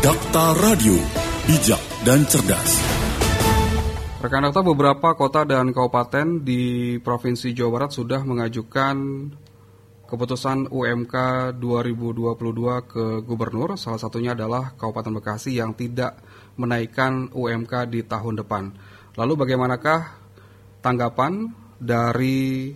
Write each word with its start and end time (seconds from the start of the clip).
Dakta 0.00 0.56
Radio, 0.64 0.96
bijak 1.44 1.76
dan 2.08 2.24
cerdas. 2.24 2.80
Rekan 4.24 4.48
Dakta, 4.48 4.64
beberapa 4.64 5.12
kota 5.12 5.44
dan 5.44 5.76
kabupaten 5.76 6.40
di 6.40 6.96
Provinsi 7.04 7.52
Jawa 7.52 7.76
Barat 7.76 7.92
sudah 7.92 8.24
mengajukan 8.24 8.96
keputusan 10.08 10.72
UMK 10.72 11.14
2022 11.52 12.32
ke 12.88 13.04
gubernur. 13.28 13.76
Salah 13.76 14.00
satunya 14.00 14.32
adalah 14.32 14.72
Kabupaten 14.72 15.20
Bekasi 15.20 15.60
yang 15.60 15.76
tidak 15.76 16.16
menaikkan 16.56 17.28
UMK 17.36 17.92
di 17.92 18.00
tahun 18.00 18.40
depan. 18.40 18.72
Lalu 19.20 19.32
bagaimanakah 19.36 20.00
tanggapan 20.80 21.52
dari 21.76 22.72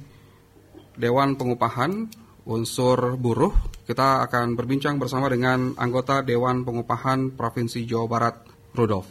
Dewan 0.93 1.41
Pengupahan 1.41 2.04
unsur 2.45 3.16
buruh. 3.16 3.52
Kita 3.84 4.24
akan 4.24 4.56
berbincang 4.56 4.96
bersama 4.96 5.29
dengan 5.29 5.76
anggota 5.76 6.24
Dewan 6.24 6.64
Pengupahan 6.64 7.36
Provinsi 7.36 7.85
Jawa 7.85 8.07
Barat, 8.08 8.35
Rudolf. 8.72 9.08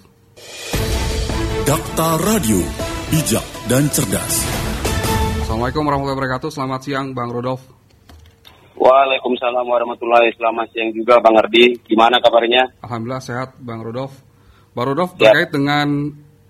Dakta 1.63 2.09
Radio, 2.25 2.59
bijak 3.13 3.45
dan 3.69 3.85
cerdas. 3.93 4.33
Assalamualaikum 5.45 5.85
warahmatullahi 5.85 6.17
wabarakatuh. 6.17 6.49
Selamat 6.49 6.81
siang, 6.81 7.13
Bang 7.13 7.29
Rudolf. 7.29 7.61
Waalaikumsalam 8.73 9.63
warahmatullahi 9.63 10.33
Selamat 10.33 10.67
siang 10.73 10.89
juga, 10.91 11.21
Bang 11.21 11.37
Ardi. 11.37 11.77
Gimana 11.85 12.17
kabarnya? 12.17 12.81
Alhamdulillah 12.81 13.21
sehat, 13.21 13.49
Bang 13.61 13.85
Rudolf. 13.85 14.17
Bang 14.73 14.89
Rudolf, 14.89 15.13
ya. 15.21 15.29
terkait 15.29 15.53
dengan 15.53 15.87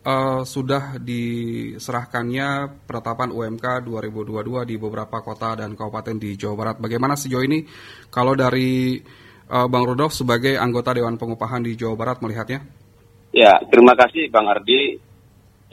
uh, 0.03 0.41
sudah 0.43 0.99
diserahkannya 0.99 2.83
penetapan 2.85 3.31
UMK 3.31 3.87
2022 3.87 4.69
di 4.69 4.75
beberapa 4.77 5.23
kota 5.23 5.57
dan 5.57 5.73
kabupaten 5.73 6.15
di 6.19 6.35
Jawa 6.35 6.55
Barat. 6.55 6.75
Bagaimana 6.79 7.15
sejauh 7.15 7.43
ini 7.43 7.65
kalau 8.11 8.35
dari 8.35 8.99
uh, 9.49 9.67
Bang 9.71 9.87
Rudolf 9.87 10.13
sebagai 10.13 10.59
anggota 10.59 10.93
Dewan 10.93 11.15
Pengupahan 11.15 11.63
di 11.63 11.73
Jawa 11.79 11.95
Barat 11.95 12.19
melihatnya? 12.19 12.59
Ya, 13.33 13.57
terima 13.71 13.97
kasih 13.97 14.29
Bang 14.29 14.45
Ardi. 14.45 14.99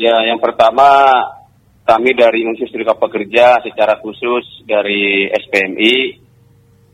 Ya, 0.00 0.16
yang 0.24 0.40
pertama 0.40 1.12
kami 1.84 2.16
dari 2.16 2.46
unsur 2.46 2.70
Serikat 2.70 2.96
Pekerja 2.96 3.60
secara 3.60 4.00
khusus 4.00 4.64
dari 4.64 5.28
SPMI 5.28 6.22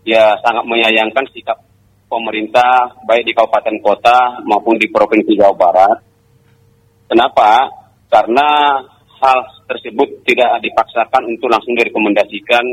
ya 0.07 0.39
sangat 0.41 0.65
menyayangkan 0.65 1.27
sikap 1.35 1.59
pemerintah 2.07 2.95
baik 3.05 3.27
di 3.27 3.33
kabupaten 3.35 3.77
kota 3.83 4.41
maupun 4.47 4.79
di 4.79 4.87
provinsi 4.89 5.37
Jawa 5.37 5.55
Barat 5.55 6.06
Kenapa? 7.07 7.71
Karena 8.11 8.79
hal 9.23 9.39
tersebut 9.67 10.23
tidak 10.27 10.63
dipaksakan 10.63 11.23
untuk 11.27 11.49
langsung 11.51 11.75
direkomendasikan 11.75 12.65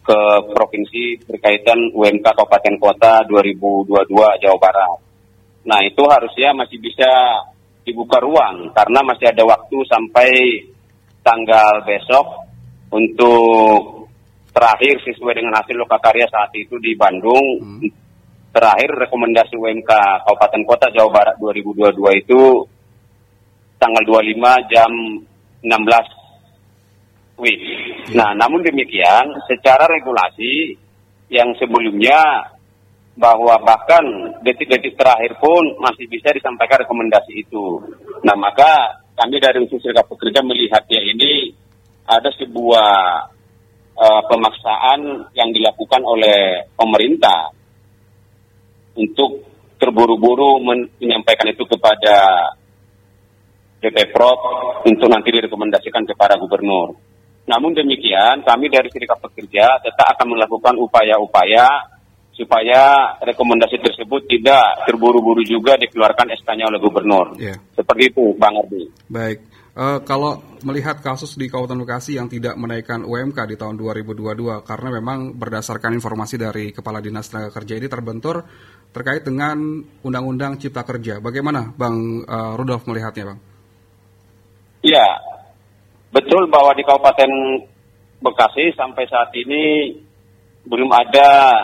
ke 0.00 0.20
provinsi 0.52 1.22
berkaitan 1.28 1.92
UMK 1.92 2.24
Kabupaten 2.24 2.74
Kota 2.80 3.22
2022 3.28 4.42
Jawa 4.42 4.58
Barat. 4.58 4.98
Nah 5.68 5.80
itu 5.84 6.02
harusnya 6.08 6.56
masih 6.56 6.80
bisa 6.80 7.10
dibuka 7.84 8.20
ruang 8.20 8.72
karena 8.72 9.00
masih 9.04 9.28
ada 9.28 9.44
waktu 9.44 9.76
sampai 9.88 10.30
tanggal 11.20 11.84
besok 11.84 12.26
untuk 12.90 14.08
terakhir 14.50 14.98
sesuai 15.04 15.36
dengan 15.36 15.60
hasil 15.62 15.76
lokakarya 15.78 16.26
saat 16.26 16.50
itu 16.56 16.76
di 16.80 16.96
Bandung. 16.96 17.44
Hmm. 17.60 17.88
Terakhir 18.50 19.06
rekomendasi 19.06 19.54
UMK 19.54 19.90
Kabupaten 20.26 20.62
Kota 20.66 20.86
Jawa 20.90 21.10
Barat 21.22 21.36
2022 21.38 22.22
itu 22.26 22.40
tanggal 23.80 24.04
25 24.04 24.70
jam 24.70 24.92
16 25.64 27.40
WIB. 27.40 27.64
Nah, 28.12 28.36
namun 28.36 28.60
demikian 28.60 29.32
secara 29.48 29.88
regulasi 29.88 30.76
yang 31.32 31.56
sebelumnya 31.56 32.52
bahwa 33.16 33.56
bahkan 33.64 34.04
detik-detik 34.44 34.94
terakhir 34.96 35.40
pun 35.40 35.80
masih 35.80 36.06
bisa 36.06 36.30
disampaikan 36.36 36.84
rekomendasi 36.84 37.32
itu. 37.40 37.80
Nah, 38.22 38.36
maka 38.36 39.00
kami 39.16 39.40
dari 39.40 39.60
unsur 39.64 39.80
serikat 39.80 40.06
pekerja 40.08 40.40
melihatnya 40.44 41.00
ini 41.00 41.52
ada 42.08 42.28
sebuah 42.36 42.90
uh, 43.96 44.22
pemaksaan 44.28 45.30
yang 45.36 45.50
dilakukan 45.52 46.02
oleh 46.04 46.64
pemerintah 46.76 47.52
untuk 48.96 49.44
terburu-buru 49.80 50.60
menyampaikan 50.60 51.48
itu 51.48 51.64
kepada 51.64 52.16
DP 53.80 54.12
Prop 54.12 54.38
untuk 54.84 55.08
nanti 55.08 55.32
direkomendasikan 55.32 56.04
kepada 56.04 56.36
gubernur. 56.36 56.92
Namun 57.48 57.74
demikian, 57.74 58.44
kami 58.46 58.70
dari 58.70 58.92
Serikat 58.92 59.18
Pekerja 59.18 59.80
tetap 59.82 60.14
akan 60.14 60.36
melakukan 60.36 60.76
upaya-upaya 60.78 61.66
supaya 62.30 63.16
rekomendasi 63.20 63.76
tersebut 63.82 64.24
tidak 64.30 64.86
terburu-buru 64.88 65.44
juga 65.44 65.76
dikeluarkan 65.76 66.30
SK-nya 66.40 66.70
oleh 66.70 66.80
gubernur. 66.80 67.36
Yeah. 67.36 67.58
Seperti 67.76 68.14
itu, 68.14 68.32
Bang 68.38 68.56
Ardi. 68.56 68.88
Baik. 69.10 69.38
Uh, 69.70 70.02
kalau 70.02 70.42
melihat 70.66 70.98
kasus 70.98 71.38
di 71.38 71.46
Kabupaten 71.46 71.78
Bekasi 71.86 72.18
yang 72.18 72.26
tidak 72.26 72.58
menaikkan 72.58 73.06
UMK 73.06 73.38
di 73.48 73.56
tahun 73.56 73.78
2022 73.78 74.66
karena 74.66 74.88
memang 74.98 75.38
berdasarkan 75.38 75.94
informasi 75.94 76.36
dari 76.36 76.74
Kepala 76.74 76.98
Dinas 76.98 77.30
Tenaga 77.30 77.54
Kerja 77.54 77.78
ini 77.78 77.86
terbentur 77.86 78.42
terkait 78.90 79.22
dengan 79.22 79.78
Undang-Undang 80.02 80.58
Cipta 80.58 80.82
Kerja. 80.82 81.22
Bagaimana 81.22 81.70
Bang 81.70 82.26
uh, 82.26 82.58
Rudolf 82.58 82.82
melihatnya, 82.90 83.30
Bang? 83.30 83.49
Ya, 84.80 85.06
betul 86.08 86.48
bahwa 86.48 86.72
di 86.72 86.82
Kabupaten 86.84 87.32
Bekasi 88.20 88.76
sampai 88.76 89.08
saat 89.08 89.32
ini 89.32 89.96
belum 90.68 90.92
ada 90.92 91.56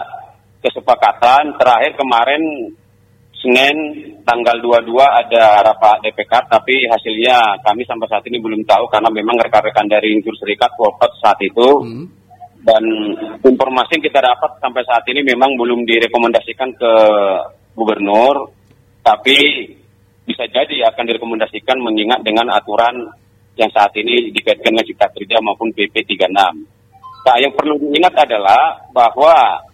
kesepakatan. 0.64 1.56
Terakhir 1.60 2.00
kemarin 2.00 2.72
Senin 3.36 3.76
tanggal 4.24 4.56
22 4.58 4.96
ada 4.96 5.60
rapat 5.60 6.00
DPK, 6.02 6.32
tapi 6.48 6.88
hasilnya 6.88 7.60
kami 7.60 7.84
sampai 7.84 8.08
saat 8.08 8.24
ini 8.26 8.40
belum 8.40 8.64
tahu 8.64 8.88
karena 8.88 9.12
memang 9.12 9.36
rekan-rekan 9.36 9.86
dari 9.86 10.16
unsur 10.16 10.32
serikat 10.40 10.72
wafat 10.80 11.12
saat 11.20 11.38
itu. 11.44 11.68
Hmm. 11.84 12.08
Dan 12.66 12.82
informasi 13.46 14.00
yang 14.00 14.04
kita 14.10 14.18
dapat 14.18 14.58
sampai 14.58 14.82
saat 14.82 15.04
ini 15.06 15.22
memang 15.22 15.54
belum 15.54 15.86
direkomendasikan 15.86 16.74
ke 16.74 16.92
gubernur, 17.78 18.50
tapi 19.04 19.70
bisa 20.26 20.44
jadi 20.50 20.90
akan 20.90 21.04
direkomendasikan 21.06 21.78
mengingat 21.78 22.20
dengan 22.26 22.50
aturan 22.50 23.14
yang 23.56 23.70
saat 23.72 23.94
ini 23.96 24.34
dikaitkan 24.34 24.74
dengan 24.74 24.84
Cipta 24.84 25.08
Kerja 25.14 25.40
maupun 25.40 25.72
PP 25.72 25.94
36. 26.04 26.28
Nah, 27.26 27.36
yang 27.40 27.54
perlu 27.54 27.78
diingat 27.80 28.14
adalah 28.26 28.84
bahwa 28.90 29.64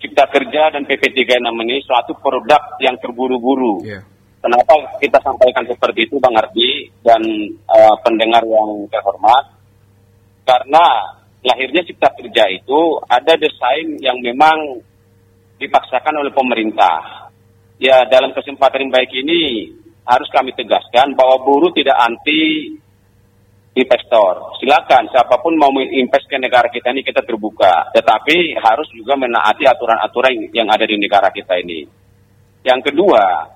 Cipta 0.00 0.26
Kerja 0.28 0.72
dan 0.74 0.84
PP 0.84 1.24
36 1.24 1.64
ini 1.64 1.76
suatu 1.84 2.12
produk 2.18 2.80
yang 2.82 2.96
terburu-buru. 2.98 3.84
Yeah. 3.84 4.02
Kenapa 4.40 5.00
kita 5.00 5.18
sampaikan 5.24 5.64
seperti 5.66 6.06
itu 6.06 6.20
Bang 6.20 6.36
Ardi 6.36 6.86
dan 7.02 7.22
uh, 7.66 7.94
pendengar 8.04 8.44
yang 8.44 8.84
terhormat? 8.92 9.56
Karena 10.46 10.84
lahirnya 11.42 11.82
Cipta 11.82 12.10
Kerja 12.14 12.44
itu 12.50 13.00
ada 13.10 13.34
desain 13.38 13.98
yang 13.98 14.18
memang 14.22 14.82
dipaksakan 15.56 16.20
oleh 16.20 16.32
pemerintah 16.36 17.25
ya 17.76 18.08
dalam 18.08 18.32
kesempatan 18.32 18.88
yang 18.88 18.92
baik 18.92 19.12
ini 19.12 19.72
harus 20.06 20.28
kami 20.30 20.54
tegaskan 20.54 21.18
bahwa 21.18 21.42
buruh 21.42 21.74
tidak 21.74 21.98
anti 21.98 22.72
investor. 23.76 24.56
Silakan 24.56 25.12
siapa 25.12 25.36
pun 25.44 25.52
mau 25.60 25.68
invest 25.76 26.24
ke 26.26 26.40
negara 26.40 26.72
kita 26.72 26.96
ini 26.96 27.04
kita 27.04 27.20
terbuka, 27.20 27.92
tetapi 27.92 28.56
harus 28.56 28.88
juga 28.96 29.20
menaati 29.20 29.68
aturan-aturan 29.68 30.48
yang 30.56 30.66
ada 30.72 30.88
di 30.88 30.96
negara 30.96 31.28
kita 31.28 31.60
ini. 31.60 31.84
Yang 32.64 32.90
kedua, 32.90 33.46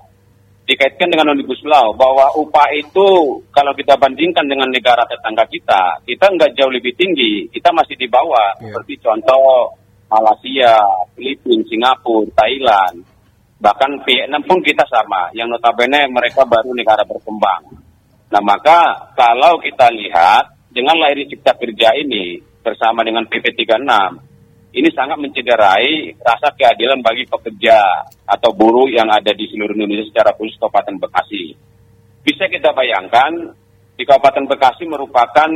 dikaitkan 0.69 1.09
dengan 1.09 1.33
omnibus 1.33 1.59
law 1.65 1.91
bahwa 1.97 2.31
upah 2.37 2.69
itu 2.77 3.41
kalau 3.49 3.73
kita 3.73 3.97
bandingkan 3.97 4.45
dengan 4.45 4.69
negara 4.69 5.03
tetangga 5.09 5.43
kita, 5.49 6.05
kita 6.05 6.25
nggak 6.31 6.53
jauh 6.53 6.71
lebih 6.71 6.93
tinggi, 6.93 7.49
kita 7.49 7.73
masih 7.73 7.97
di 7.97 8.05
bawah. 8.05 8.61
Yeah. 8.61 8.77
Seperti 8.77 8.93
contoh 9.01 9.73
Malaysia, 10.11 10.75
Filipina, 11.17 11.65
Singapura, 11.65 12.29
Thailand. 12.37 12.95
Bahkan 13.61 14.01
Vietnam 14.09 14.41
pun 14.41 14.57
kita 14.65 14.81
sama, 14.89 15.29
yang 15.37 15.45
notabene 15.45 16.09
mereka 16.09 16.41
baru 16.49 16.73
negara 16.73 17.05
berkembang. 17.05 17.77
Nah 18.33 18.41
maka 18.41 19.13
kalau 19.13 19.61
kita 19.61 19.85
lihat 19.93 20.49
dengan 20.73 20.97
lahir 20.97 21.21
cipta 21.29 21.53
kerja 21.53 21.93
ini 21.93 22.41
bersama 22.65 23.05
dengan 23.05 23.21
PP 23.29 23.53
36, 23.53 23.85
ini 24.73 24.89
sangat 24.97 25.17
mencederai 25.21 26.17
rasa 26.25 26.49
keadilan 26.57 27.05
bagi 27.05 27.29
pekerja 27.29 28.09
atau 28.25 28.49
buruh 28.49 28.89
yang 28.89 29.05
ada 29.13 29.29
di 29.29 29.45
seluruh 29.53 29.77
Indonesia 29.77 30.09
secara 30.09 30.33
khusus 30.33 30.57
Kabupaten 30.57 30.97
Bekasi. 30.97 31.53
Bisa 32.25 32.49
kita 32.49 32.73
bayangkan 32.73 33.53
di 33.93 34.03
Kabupaten 34.09 34.49
Bekasi 34.49 34.89
merupakan 34.89 35.49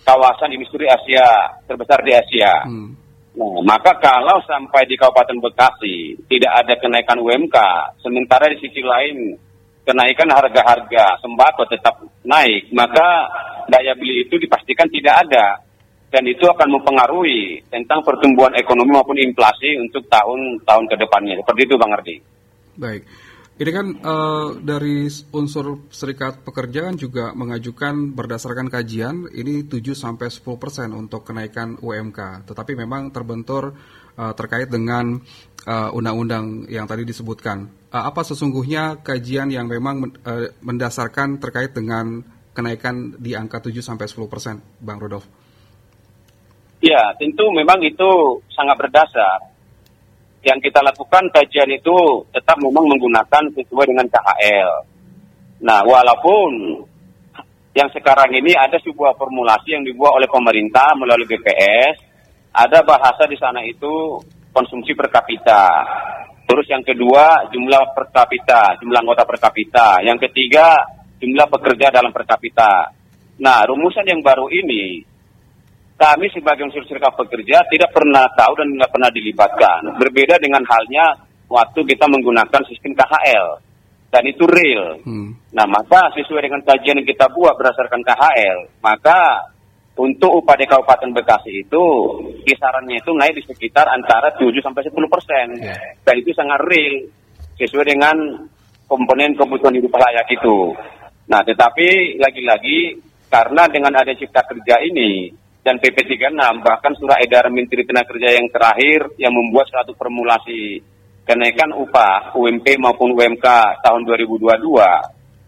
kawasan 0.00 0.48
industri 0.56 0.88
Asia 0.88 1.60
terbesar 1.68 2.00
di 2.00 2.12
Asia. 2.16 2.64
Hmm 2.64 3.03
Nah, 3.34 3.58
maka 3.66 3.98
kalau 3.98 4.38
sampai 4.46 4.86
di 4.86 4.94
Kabupaten 4.94 5.42
Bekasi 5.42 6.14
tidak 6.30 6.52
ada 6.54 6.74
kenaikan 6.78 7.18
UMK, 7.18 7.56
sementara 7.98 8.46
di 8.46 8.62
sisi 8.62 8.78
lain 8.78 9.34
kenaikan 9.82 10.30
harga-harga 10.30 11.18
sembako 11.18 11.66
tetap 11.66 11.98
naik, 12.22 12.70
maka 12.70 13.26
daya 13.66 13.92
beli 13.98 14.22
itu 14.22 14.38
dipastikan 14.38 14.86
tidak 14.86 15.26
ada. 15.26 15.46
Dan 16.14 16.30
itu 16.30 16.46
akan 16.46 16.78
mempengaruhi 16.78 17.58
tentang 17.74 17.98
pertumbuhan 18.06 18.54
ekonomi 18.54 18.94
maupun 18.94 19.18
inflasi 19.18 19.74
untuk 19.82 20.06
tahun-tahun 20.06 20.86
ke 20.86 20.94
depannya. 20.94 21.34
Seperti 21.42 21.60
itu 21.66 21.74
Bang 21.74 21.90
Ardi. 21.90 22.16
Baik. 22.78 23.02
Ini 23.54 23.70
kan 23.70 23.86
uh, 24.02 24.58
dari 24.58 25.06
unsur 25.30 25.86
serikat 25.86 26.42
pekerja 26.42 26.90
kan 26.90 26.98
juga 26.98 27.30
mengajukan 27.38 28.10
berdasarkan 28.10 28.66
kajian 28.66 29.30
ini 29.30 29.62
7 29.70 29.94
sampai 29.94 30.26
10 30.26 30.58
persen 30.58 30.90
untuk 30.90 31.22
kenaikan 31.22 31.78
UMK. 31.78 32.50
Tetapi 32.50 32.74
memang 32.74 33.14
terbentur 33.14 33.78
uh, 34.18 34.34
terkait 34.34 34.66
dengan 34.66 35.22
undang-undang 35.94 36.66
uh, 36.66 36.68
yang 36.68 36.90
tadi 36.90 37.06
disebutkan. 37.06 37.70
Uh, 37.94 38.10
apa 38.10 38.26
sesungguhnya 38.26 39.06
kajian 39.06 39.54
yang 39.54 39.70
memang 39.70 40.02
uh, 40.26 40.50
mendasarkan 40.58 41.38
terkait 41.38 41.70
dengan 41.70 42.26
kenaikan 42.50 43.14
di 43.22 43.38
angka 43.38 43.62
7 43.62 43.70
sampai 43.78 44.10
10 44.10 44.26
persen, 44.26 44.58
Bang 44.82 44.98
Rudolf? 44.98 45.30
Ya, 46.82 47.14
tentu 47.22 47.54
memang 47.54 47.78
itu 47.86 48.42
sangat 48.50 48.76
berdasar 48.82 49.53
yang 50.44 50.60
kita 50.60 50.84
lakukan 50.84 51.24
kajian 51.32 51.68
itu 51.72 51.96
tetap 52.30 52.60
memang 52.60 52.84
menggunakan 52.84 53.44
sesuai 53.56 53.86
dengan 53.88 54.06
KHL. 54.12 54.70
Nah, 55.64 55.80
walaupun 55.82 56.84
yang 57.74 57.88
sekarang 57.90 58.30
ini 58.36 58.54
ada 58.54 58.78
sebuah 58.78 59.18
formulasi 59.18 59.74
yang 59.74 59.82
dibuat 59.82 60.14
oleh 60.20 60.28
pemerintah 60.30 60.94
melalui 60.94 61.26
BPS, 61.26 61.96
ada 62.54 62.84
bahasa 62.86 63.26
di 63.26 63.34
sana 63.34 63.64
itu 63.66 64.20
konsumsi 64.54 64.94
per 64.94 65.10
kapita. 65.10 65.82
Terus 66.44 66.68
yang 66.70 66.84
kedua 66.86 67.50
jumlah 67.50 67.96
per 67.96 68.14
kapita, 68.14 68.78
jumlah 68.78 69.00
anggota 69.02 69.26
per 69.26 69.42
kapita. 69.42 69.98
Yang 70.06 70.30
ketiga 70.30 70.76
jumlah 71.18 71.50
pekerja 71.50 71.90
dalam 71.90 72.14
per 72.14 72.28
kapita. 72.28 72.92
Nah, 73.42 73.66
rumusan 73.66 74.06
yang 74.06 74.22
baru 74.22 74.46
ini 74.52 75.13
kami 76.04 76.28
sebagai 76.36 76.68
unsur 76.68 76.84
serikat 76.84 77.16
pekerja 77.16 77.64
tidak 77.72 77.88
pernah 77.96 78.28
tahu 78.36 78.52
dan 78.60 78.68
tidak 78.76 78.90
pernah 78.92 79.08
dilibatkan. 79.08 79.80
Berbeda 79.96 80.36
dengan 80.36 80.60
halnya 80.68 81.16
waktu 81.48 81.80
kita 81.80 82.04
menggunakan 82.04 82.62
sistem 82.68 82.92
KHL 82.92 83.46
dan 84.12 84.22
itu 84.28 84.44
real. 84.44 85.00
Hmm. 85.00 85.32
Nah 85.56 85.64
maka 85.64 86.12
sesuai 86.12 86.44
dengan 86.44 86.60
kajian 86.60 87.00
yang 87.00 87.08
kita 87.08 87.32
buat 87.32 87.56
berdasarkan 87.56 88.04
KHL, 88.04 88.84
maka 88.84 89.48
untuk 89.96 90.44
upah 90.44 90.60
di 90.60 90.66
Kabupaten 90.68 91.10
Bekasi 91.16 91.64
itu 91.64 91.84
kisarannya 92.44 93.00
itu 93.00 93.10
naik 93.16 93.40
di 93.40 93.42
sekitar 93.48 93.88
antara 93.88 94.28
7 94.36 94.50
sampai 94.60 94.84
10 94.84 94.92
persen 95.06 95.46
yeah. 95.62 95.78
dan 96.02 96.14
itu 96.18 96.34
sangat 96.34 96.58
real 96.66 97.06
sesuai 97.56 97.94
dengan 97.94 98.44
komponen 98.90 99.38
kebutuhan 99.38 99.72
hidup 99.72 99.94
layak 99.94 100.28
itu. 100.28 100.74
Nah 101.30 101.40
tetapi 101.46 102.20
lagi-lagi 102.20 103.00
karena 103.30 103.70
dengan 103.70 103.94
ada 103.94 104.12
cipta 104.12 104.42
kerja 104.44 104.82
ini 104.82 105.30
dan 105.64 105.80
PP 105.80 105.96
36 106.20 106.36
bahkan 106.60 106.92
surat 107.00 107.24
edaran 107.24 107.48
Menteri 107.48 107.88
Tenaga 107.88 108.12
Kerja 108.12 108.36
yang 108.36 108.52
terakhir 108.52 109.16
yang 109.16 109.32
membuat 109.32 109.64
suatu 109.72 109.96
formulasi 109.96 110.84
kenaikan 111.24 111.72
upah 111.72 112.36
UMP 112.36 112.76
maupun 112.76 113.16
UMK 113.16 113.46
tahun 113.80 114.04
2022. 114.04 114.60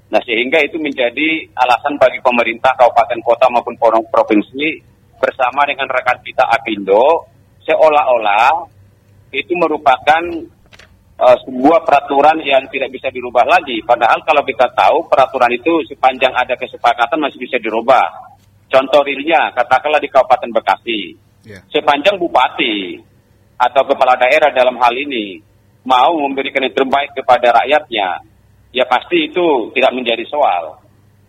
Nah 0.09 0.21
sehingga 0.25 0.65
itu 0.65 0.81
menjadi 0.81 1.53
alasan 1.53 2.01
bagi 2.01 2.25
pemerintah 2.25 2.73
kabupaten 2.81 3.21
kota 3.21 3.47
maupun 3.53 3.77
provinsi 4.09 4.81
bersama 5.21 5.69
dengan 5.69 5.93
rekan 5.93 6.17
kita 6.25 6.49
Apindo 6.49 7.29
seolah-olah 7.69 8.73
itu 9.37 9.53
merupakan 9.53 10.23
uh, 11.21 11.37
sebuah 11.45 11.85
peraturan 11.85 12.41
yang 12.41 12.65
tidak 12.73 12.89
bisa 12.95 13.13
dirubah 13.13 13.45
lagi. 13.45 13.83
Padahal 13.85 14.23
kalau 14.25 14.41
kita 14.49 14.71
tahu 14.73 15.05
peraturan 15.13 15.53
itu 15.53 15.85
sepanjang 15.93 16.33
ada 16.33 16.57
kesepakatan 16.57 17.21
masih 17.21 17.37
bisa 17.43 17.61
dirubah. 17.61 18.26
Contoh 18.67 19.01
realnya, 19.07 19.55
katakanlah 19.55 20.03
di 20.03 20.11
Kabupaten 20.11 20.51
Bekasi, 20.51 21.01
yeah. 21.47 21.63
sepanjang 21.71 22.19
bupati 22.19 22.99
atau 23.57 23.83
kepala 23.87 24.19
daerah 24.19 24.51
dalam 24.53 24.77
hal 24.83 24.93
ini 24.93 25.41
mau 25.87 26.19
memberikan 26.19 26.67
yang 26.67 26.75
terbaik 26.75 27.15
kepada 27.15 27.63
rakyatnya, 27.63 28.27
ya 28.75 28.85
pasti 28.91 29.31
itu 29.31 29.71
tidak 29.71 29.95
menjadi 29.95 30.27
soal. 30.27 30.83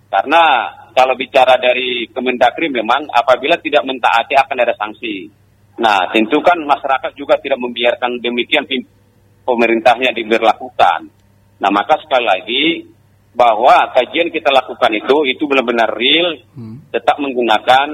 Karena 0.10 0.74
kalau 0.98 1.14
bicara 1.14 1.62
dari 1.62 2.10
Kemendagri 2.10 2.74
memang 2.74 3.06
apabila 3.14 3.60
tidak 3.62 3.86
mentaati 3.86 4.34
akan 4.34 4.58
ada 4.58 4.74
sanksi. 4.74 5.30
Nah, 5.78 6.10
tentu 6.10 6.42
kan 6.42 6.58
masyarakat 6.58 7.14
juga 7.14 7.38
tidak 7.38 7.62
membiarkan 7.62 8.18
demikian 8.18 8.66
pemerintahnya 9.46 10.10
diberlakukan. 10.10 11.06
Nah, 11.62 11.70
maka 11.70 12.02
sekali 12.02 12.26
lagi 12.26 12.64
bahwa 13.38 13.94
kajian 13.94 14.34
kita 14.34 14.50
lakukan 14.50 14.90
itu 14.98 15.30
itu 15.30 15.44
benar-benar 15.46 15.94
real, 15.94 16.42
hmm. 16.58 16.77
Tetap 16.92 17.20
menggunakan 17.20 17.88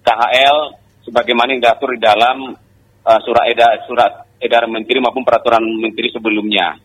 KHL 0.00 0.56
sebagaimana 1.04 1.56
yang 1.56 1.62
diatur 1.62 1.96
di 1.96 2.00
dalam 2.00 2.54
uh, 3.04 3.20
surat 3.24 3.44
edar 3.48 3.84
surat 3.84 4.12
edaran 4.40 4.72
menteri 4.72 4.98
maupun 4.98 5.24
peraturan 5.24 5.62
menteri 5.62 6.08
sebelumnya. 6.08 6.76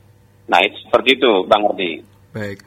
Nah, 0.45 0.59
itu 0.61 0.77
seperti 0.85 1.17
itu, 1.17 1.31
Bang 1.47 1.65
Ardi. 1.65 2.03
Baik. 2.35 2.59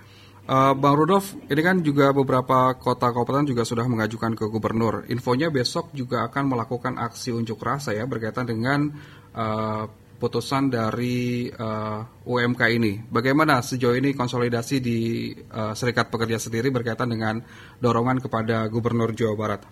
Uh, 0.48 0.72
Bang 0.72 0.96
Rudolf, 0.96 1.36
ini 1.52 1.60
kan 1.60 1.84
juga 1.84 2.08
beberapa 2.16 2.72
kota 2.80 3.12
kabupaten 3.12 3.52
juga 3.52 3.68
sudah 3.68 3.84
mengajukan 3.84 4.32
ke 4.32 4.48
gubernur. 4.48 5.04
Infonya 5.12 5.52
besok 5.52 5.92
juga 5.92 6.24
akan 6.24 6.56
melakukan 6.56 6.96
aksi 6.96 7.36
unjuk 7.36 7.60
rasa 7.60 7.92
ya 7.92 8.08
berkaitan 8.08 8.48
dengan 8.48 8.88
uh, 9.36 9.84
putusan 10.18 10.66
dari 10.68 11.46
uh, 11.48 12.02
eh, 12.02 12.26
UMK 12.26 12.62
ini. 12.74 12.98
Bagaimana 13.06 13.62
sejauh 13.62 13.94
ini 13.94 14.12
konsolidasi 14.12 14.76
di 14.82 15.30
uh, 15.30 15.72
Serikat 15.72 16.10
Pekerja 16.10 16.42
sendiri 16.42 16.74
berkaitan 16.74 17.08
dengan 17.08 17.38
dorongan 17.78 18.18
kepada 18.18 18.66
Gubernur 18.66 19.14
Jawa 19.14 19.34
Barat? 19.38 19.62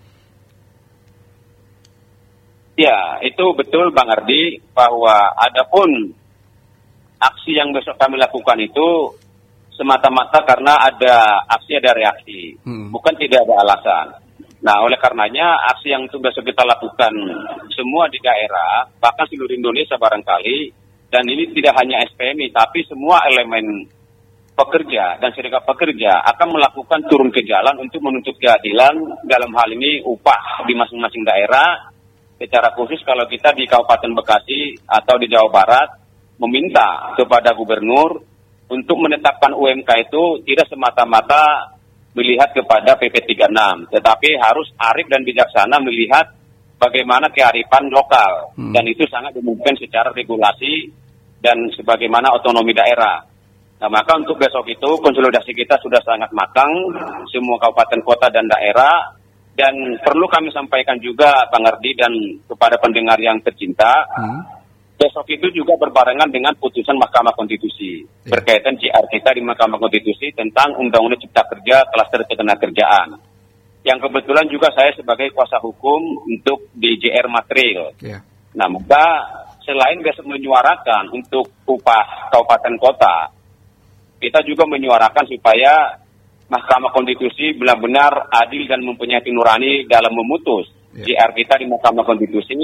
Ya, 2.78 3.18
itu 3.26 3.44
betul 3.58 3.90
Bang 3.90 4.06
Ardi 4.06 4.62
bahwa 4.70 5.34
adapun 5.34 6.12
aksi 7.18 7.56
yang 7.56 7.72
besok 7.72 7.96
kami 7.96 8.20
lakukan 8.20 8.60
itu 8.60 9.16
semata-mata 9.72 10.44
karena 10.44 10.76
ada 10.80 11.44
aksi 11.52 11.76
ada 11.76 11.92
reaksi, 11.92 12.56
hmm. 12.64 12.92
bukan 12.92 13.14
tidak 13.16 13.44
ada 13.44 13.54
alasan. 13.64 14.06
Nah, 14.66 14.82
oleh 14.82 14.98
karenanya 14.98 15.62
aksi 15.70 15.94
yang 15.94 16.10
sudah 16.10 16.34
kita 16.34 16.66
lakukan 16.66 17.14
semua 17.70 18.10
di 18.10 18.18
daerah, 18.18 18.90
bahkan 18.98 19.22
seluruh 19.30 19.54
Indonesia 19.54 19.94
barangkali, 19.94 20.74
dan 21.06 21.22
ini 21.22 21.54
tidak 21.54 21.78
hanya 21.78 22.02
SPMI, 22.10 22.50
tapi 22.50 22.82
semua 22.90 23.22
elemen 23.30 23.86
pekerja 24.58 25.22
dan 25.22 25.30
serikat 25.38 25.62
pekerja 25.62 26.18
akan 26.34 26.58
melakukan 26.58 27.00
turun 27.06 27.30
ke 27.30 27.46
jalan 27.46 27.78
untuk 27.78 28.02
menuntut 28.02 28.34
keadilan 28.42 29.22
dalam 29.22 29.54
hal 29.54 29.68
ini 29.70 30.02
upah 30.02 30.66
di 30.66 30.74
masing-masing 30.74 31.22
daerah. 31.22 31.92
Secara 32.40 32.74
khusus 32.74 32.98
kalau 33.06 33.28
kita 33.30 33.54
di 33.54 33.70
Kabupaten 33.70 34.12
Bekasi 34.18 34.82
atau 34.82 35.14
di 35.20 35.30
Jawa 35.30 35.48
Barat 35.48 35.88
meminta 36.42 37.14
kepada 37.14 37.54
gubernur 37.54 38.18
untuk 38.66 38.98
menetapkan 38.98 39.54
UMK 39.54 40.10
itu 40.10 40.42
tidak 40.42 40.66
semata-mata 40.68 41.75
melihat 42.16 42.48
kepada 42.56 42.96
PP 42.96 43.36
36, 43.36 43.92
tetapi 43.92 44.28
harus 44.40 44.72
arif 44.80 45.06
dan 45.12 45.20
bijaksana 45.20 45.76
melihat 45.84 46.32
bagaimana 46.80 47.28
kearifan 47.28 47.92
lokal 47.92 48.56
hmm. 48.56 48.72
dan 48.72 48.84
itu 48.88 49.04
sangat 49.12 49.36
dimungkinkan 49.36 49.76
secara 49.76 50.08
regulasi 50.16 50.88
dan 51.44 51.68
sebagaimana 51.76 52.32
otonomi 52.32 52.72
daerah. 52.72 53.20
Nah, 53.76 53.92
maka 53.92 54.16
untuk 54.16 54.40
besok 54.40 54.64
itu 54.72 54.88
konsolidasi 55.04 55.52
kita 55.52 55.76
sudah 55.84 56.00
sangat 56.00 56.32
matang 56.32 56.72
semua 57.28 57.60
kabupaten 57.60 58.00
kota 58.00 58.32
dan 58.32 58.48
daerah 58.48 59.12
dan 59.52 59.76
perlu 60.00 60.24
kami 60.24 60.48
sampaikan 60.48 60.96
juga 60.96 61.44
Bang 61.52 61.68
Ardi 61.68 61.92
dan 61.92 62.12
kepada 62.48 62.80
pendengar 62.80 63.20
yang 63.20 63.36
tercinta 63.44 64.08
hmm 64.16 64.55
besok 64.96 65.28
itu 65.28 65.52
juga 65.52 65.76
berbarengan 65.76 66.32
dengan 66.32 66.56
putusan 66.56 66.96
Mahkamah 66.96 67.36
Konstitusi 67.36 68.00
ya. 68.00 68.32
berkaitan 68.32 68.80
CR 68.80 69.04
kita 69.12 69.36
di 69.36 69.44
Mahkamah 69.44 69.76
Konstitusi 69.76 70.32
tentang 70.32 70.72
Undang-Undang 70.80 71.20
Cipta 71.20 71.44
Kerja 71.44 71.84
Klaster 71.92 72.24
Ketenagakerjaan. 72.24 73.20
Yang 73.86 73.98
kebetulan 74.08 74.50
juga 74.50 74.72
saya 74.74 74.90
sebagai 74.98 75.30
kuasa 75.30 75.62
hukum 75.62 76.26
untuk 76.26 76.72
DJR 76.74 77.30
Material. 77.30 77.94
Ya. 78.02 78.18
Nah, 78.56 78.66
maka 78.66 79.04
selain 79.62 80.00
besok 80.00 80.26
menyuarakan 80.26 81.12
untuk 81.12 81.52
upah 81.68 82.32
kabupaten 82.32 82.74
kota, 82.80 83.30
kita 84.18 84.42
juga 84.42 84.64
menyuarakan 84.64 85.28
supaya 85.28 86.02
Mahkamah 86.46 86.90
Konstitusi 86.94 87.52
benar-benar 87.58 88.30
adil 88.32 88.70
dan 88.70 88.80
mempunyai 88.80 89.22
nurani 89.28 89.84
dalam 89.90 90.14
memutus 90.14 90.70
ya. 90.94 91.04
JR 91.04 91.30
kita 91.34 91.58
di 91.58 91.66
Mahkamah 91.66 92.06
Konstitusi 92.06 92.54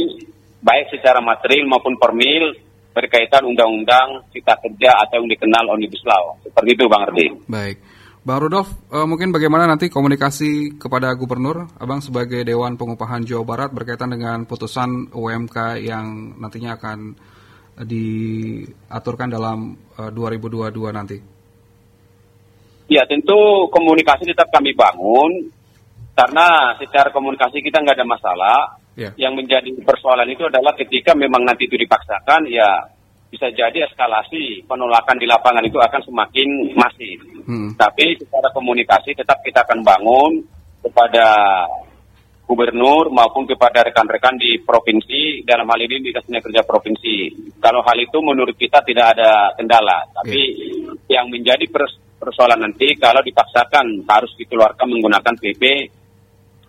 baik 0.62 0.94
secara 0.94 1.18
material 1.18 1.66
maupun 1.66 1.98
formil 1.98 2.54
berkaitan 2.92 3.42
undang-undang 3.48 4.22
cipta 4.30 4.54
kerja 4.62 4.94
atau 5.02 5.20
yang 5.20 5.28
dikenal 5.28 5.64
omnibus 5.74 6.04
law. 6.06 6.38
Seperti 6.44 6.70
itu 6.76 6.84
Bang 6.86 7.08
Ardi. 7.08 7.26
Baik. 7.48 7.76
Bang 8.22 8.38
Rudolf, 8.38 8.70
uh, 8.94 9.02
mungkin 9.02 9.34
bagaimana 9.34 9.66
nanti 9.66 9.90
komunikasi 9.90 10.78
kepada 10.78 11.10
gubernur, 11.18 11.66
Abang 11.74 11.98
sebagai 11.98 12.46
Dewan 12.46 12.78
Pengupahan 12.78 13.26
Jawa 13.26 13.42
Barat 13.42 13.74
berkaitan 13.74 14.14
dengan 14.14 14.46
putusan 14.46 15.10
UMK 15.10 15.82
yang 15.82 16.38
nantinya 16.38 16.78
akan 16.78 17.18
diaturkan 17.82 19.26
dalam 19.26 19.74
uh, 19.98 20.14
2022 20.14 20.70
nanti? 20.94 21.18
Ya, 22.86 23.02
tentu 23.10 23.66
komunikasi 23.74 24.28
tetap 24.30 24.54
kami 24.54 24.70
bangun 24.70 25.50
karena 26.14 26.76
secara 26.78 27.10
komunikasi 27.10 27.58
kita 27.58 27.82
nggak 27.82 27.98
ada 27.98 28.06
masalah. 28.06 28.58
Yeah. 28.92 29.12
Yang 29.16 29.44
menjadi 29.44 29.70
persoalan 29.88 30.28
itu 30.28 30.44
adalah 30.44 30.76
ketika 30.76 31.16
memang 31.16 31.48
nanti 31.48 31.64
itu 31.64 31.80
dipaksakan, 31.80 32.44
ya 32.52 32.92
bisa 33.32 33.48
jadi 33.48 33.88
eskalasi 33.88 34.68
penolakan 34.68 35.16
di 35.16 35.24
lapangan 35.24 35.64
itu 35.64 35.80
akan 35.80 36.04
semakin 36.04 36.48
masif. 36.76 37.18
Hmm. 37.48 37.72
Tapi 37.80 38.20
secara 38.20 38.52
komunikasi 38.52 39.16
tetap 39.16 39.40
kita 39.40 39.64
akan 39.64 39.80
bangun 39.80 40.32
kepada 40.84 41.26
gubernur 42.44 43.08
maupun 43.08 43.48
kepada 43.48 43.80
rekan-rekan 43.88 44.36
di 44.36 44.60
provinsi 44.60 45.40
dalam 45.48 45.64
hal 45.64 45.80
ini 45.80 46.04
di 46.04 46.12
dinas 46.12 46.28
kerja 46.28 46.60
provinsi. 46.68 47.32
Kalau 47.56 47.80
hal 47.80 47.96
itu 47.96 48.20
menurut 48.20 48.52
kita 48.60 48.84
tidak 48.84 49.16
ada 49.16 49.56
kendala, 49.56 50.04
tapi 50.12 50.40
yeah. 50.52 51.16
yang 51.16 51.32
menjadi 51.32 51.64
persoalan 52.20 52.68
nanti 52.68 52.92
kalau 53.00 53.24
dipaksakan 53.24 54.04
harus 54.04 54.36
dikeluarkan 54.36 54.86
menggunakan 54.92 55.34
PP 55.40 55.62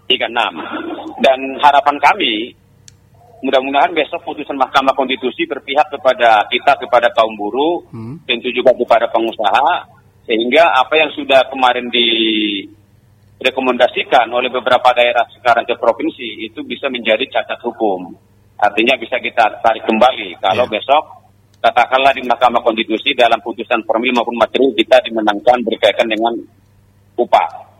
36. 0.07 1.24
Dan 1.24 1.39
harapan 1.63 1.98
kami 2.00 2.33
mudah-mudahan 3.43 3.91
besok 3.91 4.24
putusan 4.24 4.55
Mahkamah 4.55 4.95
Konstitusi 4.95 5.43
berpihak 5.43 5.91
kepada 5.91 6.48
kita 6.48 6.79
kepada 6.79 7.12
kaum 7.12 7.36
buruh, 7.36 7.83
hmm. 7.91 8.24
tentu 8.24 8.48
juga 8.55 8.72
kepada 8.72 9.12
pengusaha 9.12 9.91
sehingga 10.24 10.72
apa 10.79 10.95
yang 10.95 11.12
sudah 11.12 11.51
kemarin 11.51 11.91
di 11.91 12.07
direkomendasikan 13.43 14.31
oleh 14.31 14.48
beberapa 14.48 14.95
daerah 14.95 15.27
sekarang 15.36 15.67
ke 15.67 15.75
provinsi 15.75 16.48
itu 16.48 16.63
bisa 16.63 16.88
menjadi 16.88 17.27
cacat 17.27 17.60
hukum. 17.60 18.15
Artinya 18.55 18.95
bisa 18.95 19.19
kita 19.19 19.60
tarik 19.60 19.83
kembali 19.83 20.39
kalau 20.39 20.63
yeah. 20.63 20.74
besok 20.79 21.03
katakanlah 21.60 22.15
di 22.15 22.24
Mahkamah 22.24 22.63
Konstitusi 22.63 23.12
dalam 23.12 23.43
putusan 23.43 23.83
formil 23.83 24.15
maupun 24.15 24.39
materi 24.39 24.72
kita 24.72 25.03
dimenangkan 25.03 25.60
berkaitan 25.67 26.07
dengan 26.07 26.31
upah. 27.19 27.73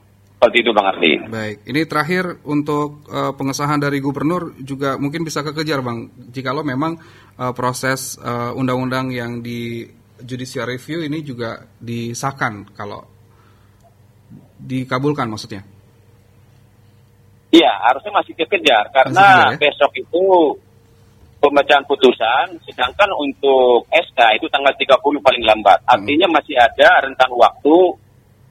Seperti 0.44 0.60
itu 0.60 0.76
Bang 0.76 0.92
Arti. 0.92 1.12
Baik, 1.24 1.58
ini 1.72 1.82
terakhir 1.88 2.44
untuk 2.44 3.08
uh, 3.08 3.32
pengesahan 3.32 3.80
dari 3.80 4.04
gubernur 4.04 4.52
juga 4.60 5.00
mungkin 5.00 5.24
bisa 5.24 5.40
kekejar 5.40 5.80
Bang. 5.80 6.12
Jikalau 6.36 6.68
memang 6.68 7.00
uh, 7.40 7.56
proses 7.56 8.20
eh, 8.20 8.52
undang-undang 8.52 9.08
yang 9.08 9.40
di 9.40 9.88
judicial 10.20 10.68
review 10.68 11.08
ini 11.08 11.24
juga 11.24 11.64
disahkan 11.80 12.76
kalau 12.76 13.08
dikabulkan 14.60 15.32
maksudnya? 15.32 15.64
Iya, 17.56 17.72
harusnya 17.88 18.12
masih 18.12 18.36
dikejar 18.36 18.92
karena 18.92 19.56
ya? 19.56 19.64
besok 19.64 19.96
itu 19.96 20.24
pembacaan 21.40 21.88
putusan, 21.88 22.60
sedangkan 22.68 23.16
untuk 23.16 23.88
SK 23.92 24.44
itu 24.44 24.52
tanggal 24.52 24.76
30 24.76 25.00
paling 25.24 25.44
lambat. 25.48 25.80
Hmm. 25.88 25.92
Artinya 25.96 26.28
masih 26.36 26.60
ada 26.60 27.08
rentang 27.08 27.32
waktu 27.32 28.03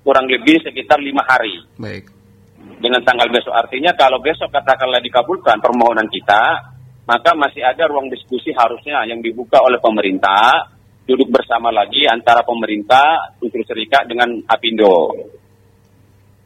kurang 0.03 0.27
lebih 0.27 0.63
sekitar 0.63 0.99
lima 0.99 1.23
hari. 1.27 1.63
Baik. 1.79 2.11
Dengan 2.83 3.03
tanggal 3.07 3.31
besok, 3.31 3.55
artinya 3.55 3.95
kalau 3.95 4.19
besok 4.19 4.51
katakanlah 4.51 4.99
dikabulkan 4.99 5.63
permohonan 5.63 6.11
kita, 6.11 6.43
maka 7.07 7.31
masih 7.35 7.63
ada 7.63 7.87
ruang 7.87 8.11
diskusi 8.11 8.51
harusnya 8.55 9.07
yang 9.07 9.23
dibuka 9.23 9.63
oleh 9.63 9.79
pemerintah, 9.79 10.71
duduk 11.07 11.31
bersama 11.31 11.71
lagi 11.71 12.07
antara 12.07 12.43
pemerintah, 12.43 13.39
unsur 13.43 13.63
serikat 13.67 14.07
dengan 14.11 14.35
Apindo. 14.51 15.15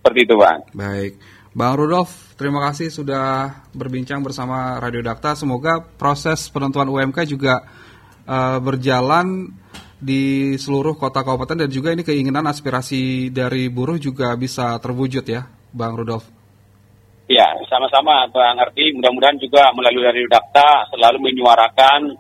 Seperti 0.01 0.21
itu, 0.29 0.37
Bang. 0.37 0.61
Baik. 0.77 1.13
Bang 1.57 1.73
Rudolf, 1.73 2.37
terima 2.37 2.61
kasih 2.69 2.93
sudah 2.93 3.49
berbincang 3.73 4.21
bersama 4.21 4.77
Radio 4.77 5.01
Dakta. 5.01 5.33
Semoga 5.33 5.81
proses 5.81 6.53
penentuan 6.53 6.85
UMK 6.85 7.25
juga 7.25 7.65
uh, 8.29 8.61
berjalan 8.61 9.57
di 9.97 10.55
seluruh 10.61 10.95
kota 11.01 11.25
kabupaten 11.25 11.65
dan 11.65 11.71
juga 11.73 11.93
ini 11.93 12.05
keinginan 12.05 12.45
aspirasi 12.45 13.33
dari 13.33 13.73
buruh 13.73 13.97
juga 13.97 14.37
bisa 14.37 14.77
terwujud 14.77 15.25
ya, 15.25 15.49
Bang 15.73 15.97
Rudolf. 15.97 16.29
Ya, 17.27 17.51
sama-sama 17.67 18.31
Bang 18.31 18.61
Arti. 18.63 18.95
Mudah-mudahan 18.95 19.35
juga 19.43 19.75
melalui 19.75 20.07
Radio 20.07 20.31
Dakta 20.31 20.87
selalu 20.95 21.19
menyuarakan 21.27 22.15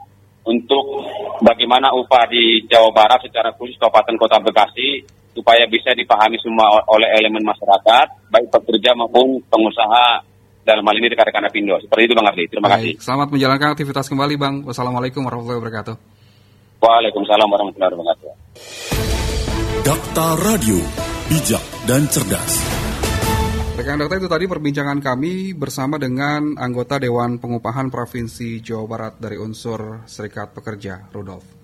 untuk 0.47 1.07
bagaimana 1.43 1.95
upah 1.95 2.27
di 2.27 2.67
Jawa 2.67 2.91
Barat 2.91 3.23
secara 3.23 3.55
khusus 3.55 3.79
Kabupaten 3.79 4.19
Kota 4.19 4.43
Bekasi 4.43 5.07
supaya 5.31 5.69
bisa 5.71 5.93
dipahami 5.93 6.41
semua 6.43 6.81
oleh 6.91 7.13
elemen 7.23 7.45
masyarakat, 7.45 8.07
baik 8.33 8.49
pekerja 8.51 8.97
maupun 8.97 9.39
pengusaha 9.47 10.25
dalam 10.67 10.83
hal 10.83 10.97
ini 10.99 11.13
rekan-rekan 11.13 11.47
Apindo. 11.47 11.79
Seperti 11.79 12.03
itu 12.11 12.15
Bang 12.19 12.27
Ardi. 12.27 12.51
Terima 12.51 12.67
baik. 12.67 12.75
kasih. 12.75 12.95
Selamat 12.99 13.29
menjalankan 13.31 13.69
aktivitas 13.79 14.11
kembali 14.11 14.35
Bang. 14.35 14.55
Wassalamualaikum 14.67 15.23
warahmatullahi 15.23 15.61
wabarakatuh. 15.63 16.16
Waalaikumsalam 16.81 17.49
warahmatullahi 17.49 17.93
wabarakatuh. 17.97 18.31
Dakta 19.87 20.29
Radio, 20.43 20.79
bijak 21.31 21.65
dan 21.87 22.05
cerdas. 22.11 22.53
Rekan 23.77 24.01
Dakta 24.01 24.17
itu 24.17 24.29
tadi 24.29 24.45
perbincangan 24.49 24.99
kami 25.05 25.53
bersama 25.53 26.01
dengan 26.01 26.57
anggota 26.57 26.97
Dewan 26.97 27.37
Pengupahan 27.37 27.93
Provinsi 27.93 28.65
Jawa 28.65 28.85
Barat 28.89 29.15
dari 29.21 29.37
unsur 29.37 30.05
Serikat 30.09 30.57
Pekerja, 30.57 31.13
Rudolf. 31.13 31.56